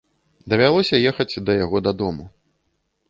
[0.53, 2.25] Давялося ехаць да яго дадому.